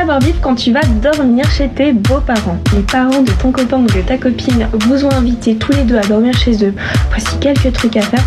Savoir 0.01 0.21
vivre 0.21 0.39
quand 0.41 0.55
tu 0.55 0.73
vas 0.73 0.81
dormir 1.03 1.45
chez 1.51 1.69
tes 1.69 1.93
beaux-parents. 1.93 2.57
Les 2.75 2.81
parents 2.81 3.21
de 3.21 3.33
ton 3.33 3.53
copain 3.53 3.77
ou 3.77 3.87
de 3.87 4.01
ta 4.01 4.17
copine 4.17 4.67
vous 4.73 5.05
ont 5.05 5.11
invité 5.11 5.57
tous 5.57 5.73
les 5.73 5.83
deux 5.83 5.99
à 5.99 6.01
dormir 6.01 6.33
chez 6.39 6.65
eux. 6.65 6.75
Voici 7.11 7.39
quelques 7.39 7.71
trucs 7.75 7.99
à 7.99 8.01
faire. 8.01 8.25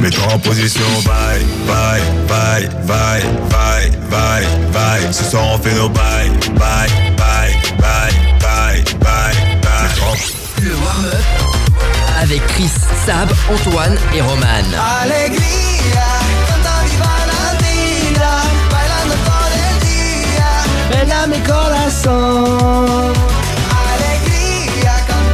Mets-toi 0.00 0.24
en 0.32 0.38
position, 0.38 0.86
bye, 1.04 1.42
bye, 1.66 2.00
bye, 2.26 2.68
bye, 2.86 3.22
bye, 3.50 3.90
bye, 4.10 4.46
bye. 4.72 5.12
Ce 5.12 5.24
soir 5.24 5.44
on 5.52 5.58
fait 5.58 5.74
nos 5.74 5.90
bye, 5.90 6.30
bye, 6.54 6.88
bye, 7.18 7.52
bye, 7.78 8.14
bye, 8.40 8.82
bye, 9.00 9.34
bye. 9.60 10.62
Le 10.62 10.70
warm-up 10.70 11.22
avec 12.22 12.46
Chris, 12.46 12.70
Sab, 13.04 13.28
Antoine 13.52 13.98
et 14.16 14.22
Roman. 14.22 14.46
Alegría, 15.02 16.23
Ven 20.94 21.30
mi 21.30 21.38
corazón. 21.40 23.33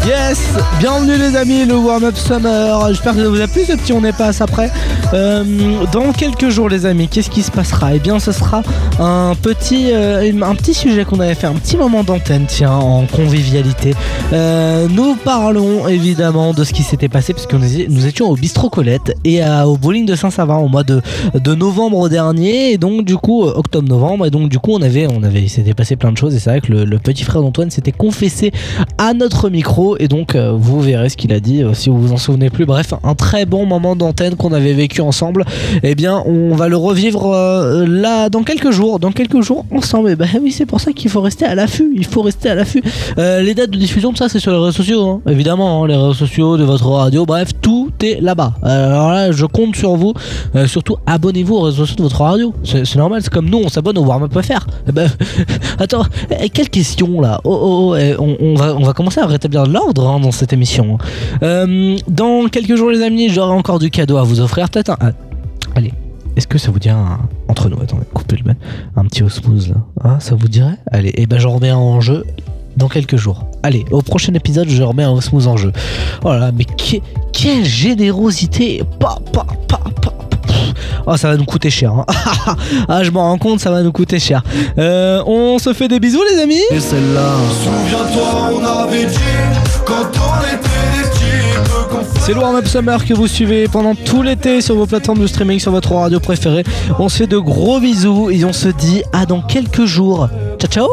Yes, 0.06 0.40
bienvenue 0.80 1.18
les 1.18 1.36
amis, 1.36 1.66
le 1.66 1.76
warm-up 1.76 2.16
summer. 2.16 2.88
J'espère 2.88 3.14
que 3.14 3.20
ça 3.22 3.28
vous 3.28 3.40
a 3.40 3.46
plu 3.46 3.64
ce 3.64 3.72
petit 3.74 3.92
on 3.92 4.02
est 4.02 4.16
pas 4.16 4.30
après. 4.42 4.70
Euh, 5.12 5.44
dans 5.92 6.12
quelques 6.12 6.48
jours 6.48 6.68
les 6.70 6.86
amis, 6.86 7.06
qu'est-ce 7.06 7.28
qui 7.28 7.42
se 7.42 7.50
passera? 7.50 7.94
Eh 7.94 7.98
bien 7.98 8.18
ce 8.18 8.32
sera 8.32 8.62
un 8.98 9.34
petit, 9.40 9.88
euh, 9.92 10.32
un 10.42 10.54
petit 10.54 10.72
sujet 10.72 11.04
qu'on 11.04 11.20
avait 11.20 11.34
fait, 11.34 11.46
un 11.48 11.52
petit 11.54 11.76
moment 11.76 12.02
d'antenne, 12.02 12.46
tiens, 12.48 12.72
en 12.72 13.04
convivialité. 13.06 13.94
Euh, 14.32 14.86
nous 14.90 15.16
parlons 15.16 15.86
évidemment 15.86 16.54
de 16.54 16.64
ce 16.64 16.72
qui 16.72 16.82
s'était 16.82 17.08
passé 17.08 17.34
puisque 17.34 17.52
nous, 17.52 18.06
étions- 18.06 18.30
au 18.30 18.36
bistrot 18.36 18.70
Colette 18.70 19.14
et 19.24 19.42
au 19.44 19.76
bowling 19.76 20.06
de 20.06 20.14
Saint-Savin 20.16 20.56
au 20.56 20.68
mois 20.68 20.82
de, 20.84 21.02
de 21.34 21.54
novembre 21.54 22.08
dernier 22.08 22.72
et 22.72 22.78
donc 22.78 23.04
du 23.04 23.16
coup 23.16 23.42
octobre-novembre 23.44 24.26
et 24.26 24.30
donc 24.30 24.48
du 24.48 24.58
coup 24.58 24.72
on 24.72 24.82
avait, 24.82 25.06
on 25.12 25.22
avait, 25.22 25.42
il 25.42 25.50
s'était 25.50 25.74
passé 25.74 25.96
plein 25.96 26.10
de 26.12 26.16
choses 26.16 26.34
et 26.34 26.38
c'est 26.38 26.50
vrai 26.50 26.60
que 26.62 26.72
le 26.72 26.98
petit 26.98 27.24
frère 27.24 27.42
d'Antoine 27.42 27.70
s'était 27.70 27.92
confessé 27.92 28.50
à 28.96 29.12
notre 29.14 29.50
micro 29.50 29.89
et 29.98 30.08
donc 30.08 30.34
euh, 30.34 30.52
vous 30.56 30.80
verrez 30.80 31.08
ce 31.08 31.16
qu'il 31.16 31.32
a 31.32 31.40
dit 31.40 31.62
euh, 31.62 31.74
si 31.74 31.90
vous 31.90 32.00
vous 32.00 32.12
en 32.12 32.16
souvenez 32.16 32.50
plus. 32.50 32.66
Bref, 32.66 32.94
un 33.02 33.14
très 33.14 33.46
bon 33.46 33.66
moment 33.66 33.96
d'antenne 33.96 34.36
qu'on 34.36 34.52
avait 34.52 34.72
vécu 34.72 35.00
ensemble. 35.00 35.44
Eh 35.82 35.94
bien, 35.94 36.22
on 36.26 36.54
va 36.54 36.68
le 36.68 36.76
revivre 36.76 37.32
euh, 37.32 37.86
là 37.86 38.28
dans 38.28 38.42
quelques 38.42 38.70
jours, 38.70 38.98
dans 38.98 39.12
quelques 39.12 39.40
jours 39.40 39.64
ensemble. 39.74 40.10
Et 40.10 40.16
bah 40.16 40.26
oui, 40.40 40.52
c'est 40.52 40.66
pour 40.66 40.80
ça 40.80 40.92
qu'il 40.92 41.10
faut 41.10 41.20
rester 41.20 41.44
à 41.44 41.54
l'affût. 41.54 41.92
Il 41.96 42.06
faut 42.06 42.22
rester 42.22 42.50
à 42.50 42.54
l'affût. 42.54 42.82
Les 43.16 43.54
dates 43.54 43.70
de 43.70 43.78
diffusion 43.78 44.12
de 44.12 44.18
ça, 44.18 44.28
c'est 44.28 44.38
sur 44.40 44.52
les 44.52 44.58
réseaux 44.58 44.72
sociaux, 44.72 45.08
hein. 45.08 45.20
évidemment, 45.30 45.82
hein, 45.82 45.88
les 45.88 45.96
réseaux 45.96 46.14
sociaux 46.14 46.56
de 46.56 46.64
votre 46.64 46.86
radio. 46.86 47.26
Bref, 47.26 47.50
tout 47.60 47.90
est 48.02 48.20
là-bas. 48.20 48.54
Alors 48.62 49.12
là, 49.12 49.32
je 49.32 49.46
compte 49.46 49.76
sur 49.76 49.96
vous. 49.96 50.14
Surtout, 50.66 50.96
abonnez-vous 51.06 51.54
aux 51.54 51.62
réseaux 51.62 51.84
sociaux 51.84 51.96
de 51.96 52.02
votre 52.02 52.20
radio. 52.20 52.52
C'est 52.64 52.96
normal. 52.96 53.22
C'est 53.22 53.32
comme 53.32 53.48
nous, 53.48 53.58
on 53.58 53.68
s'abonne 53.68 53.98
au 53.98 54.04
warmup.fr. 54.04 54.66
Eh 54.88 54.92
ben, 54.92 55.08
attends, 55.78 56.04
eh, 56.40 56.48
quelle 56.48 56.70
question 56.70 57.20
là? 57.20 57.40
Oh, 57.44 57.58
oh, 57.60 57.90
oh, 57.90 57.96
eh, 57.96 58.14
on, 58.18 58.36
on 58.40 58.54
va, 58.54 58.74
on 58.76 58.82
va 58.82 58.92
commencer 58.92 59.20
à 59.20 59.26
rétablir 59.26 59.64
de 59.64 59.72
l'ordre 59.72 59.79
hein, 59.88 60.20
dans 60.20 60.32
cette 60.32 60.52
émission. 60.52 60.98
Euh, 61.42 61.96
dans 62.08 62.48
quelques 62.48 62.76
jours, 62.76 62.90
les 62.90 63.02
amis, 63.02 63.28
j'aurai 63.30 63.52
encore 63.52 63.78
du 63.78 63.90
cadeau 63.90 64.16
à 64.16 64.22
vous 64.22 64.40
offrir. 64.40 64.68
Peut-être 64.70 64.90
un. 64.90 64.96
ah, 65.00 65.10
allez, 65.74 65.92
est-ce 66.36 66.46
que 66.46 66.58
ça 66.58 66.70
vous 66.70 66.78
dirait 66.78 66.94
un- 66.94 67.18
entre 67.48 67.68
nous 67.68 67.80
Attendez, 67.80 68.04
coupez 68.12 68.36
le 68.36 68.44
ban. 68.44 68.54
Un 68.96 69.04
petit 69.06 69.22
osmose 69.22 69.68
là. 69.68 69.76
Hein, 70.04 70.16
ça 70.20 70.34
vous 70.34 70.48
dirait? 70.48 70.76
Allez, 70.90 71.12
et 71.16 71.26
ben 71.26 71.38
j'en 71.38 71.50
remets 71.52 71.70
un 71.70 71.76
en 71.76 72.00
jeu 72.00 72.24
dans 72.76 72.88
quelques 72.88 73.16
jours. 73.16 73.44
Allez, 73.62 73.84
au 73.90 74.00
prochain 74.02 74.32
épisode, 74.34 74.68
je 74.68 74.82
remets 74.82 75.02
un 75.04 75.10
osmose 75.12 75.48
en 75.48 75.56
jeu. 75.56 75.72
Oh 76.24 76.28
là 76.32 76.38
là, 76.38 76.52
mais 76.56 76.64
que- 76.64 77.02
quelle 77.32 77.64
générosité 77.64 78.82
Pa, 78.98 79.18
pa, 79.32 79.44
pa, 79.68 79.78
pa, 79.78 80.10
pa. 80.10 80.14
Oh, 81.06 81.16
ça 81.16 81.30
va 81.30 81.36
nous 81.36 81.44
coûter 81.44 81.70
cher. 81.70 81.92
hein. 81.92 82.04
ah, 82.88 83.02
je 83.02 83.10
m'en 83.10 83.22
rends 83.22 83.38
compte, 83.38 83.58
ça 83.60 83.70
va 83.70 83.82
nous 83.82 83.92
coûter 83.92 84.18
cher. 84.18 84.42
Euh, 84.78 85.22
on 85.26 85.58
se 85.58 85.72
fait 85.72 85.88
des 85.88 85.98
bisous, 85.98 86.22
les 86.32 86.40
amis. 86.40 86.60
Et 86.70 86.78
celle-là. 86.80 87.32
Souviens-toi, 87.64 88.50
on 88.54 88.64
avait 88.84 89.06
dit 89.06 89.16
C'est 92.20 92.34
le 92.34 92.40
Warm 92.40 92.56
Up 92.56 92.66
Summer 92.66 93.04
que 93.04 93.14
vous 93.14 93.26
suivez 93.26 93.66
pendant 93.66 93.94
tout 93.94 94.22
l'été 94.22 94.60
sur 94.60 94.76
vos 94.76 94.86
plateformes 94.86 95.20
de 95.20 95.26
streaming, 95.26 95.58
sur 95.58 95.72
votre 95.72 95.92
radio 95.92 96.20
préférée. 96.20 96.64
On 96.98 97.08
se 97.08 97.18
fait 97.18 97.26
de 97.26 97.38
gros 97.38 97.80
bisous 97.80 98.30
et 98.30 98.44
on 98.44 98.52
se 98.52 98.68
dit 98.68 99.02
à 99.12 99.26
dans 99.26 99.40
quelques 99.40 99.84
jours. 99.84 100.28
Ciao 100.58 100.70
ciao 100.70 100.88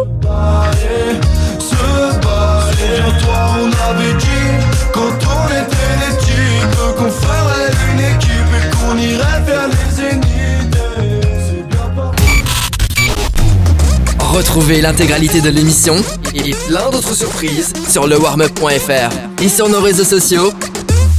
Retrouvez 14.37 14.81
l'intégralité 14.81 15.41
de 15.41 15.49
l'émission 15.49 15.95
et 16.35 16.51
plein 16.67 16.91
d'autres 16.91 17.15
surprises 17.15 17.73
sur 17.89 18.05
lewarmup.fr 18.05 19.41
et 19.41 19.49
sur 19.49 19.67
nos 19.67 19.81
réseaux 19.81 20.03
sociaux. 20.03 20.53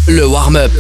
Le 0.07 0.25
Warm-up. 0.25 0.71